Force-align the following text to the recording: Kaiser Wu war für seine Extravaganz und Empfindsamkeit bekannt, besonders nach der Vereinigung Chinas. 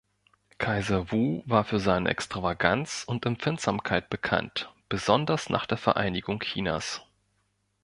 Kaiser 0.57 1.11
Wu 1.11 1.43
war 1.45 1.63
für 1.63 1.79
seine 1.79 2.09
Extravaganz 2.09 3.03
und 3.05 3.27
Empfindsamkeit 3.27 4.09
bekannt, 4.09 4.67
besonders 4.89 5.51
nach 5.51 5.67
der 5.67 5.77
Vereinigung 5.77 6.39
Chinas. 6.39 7.03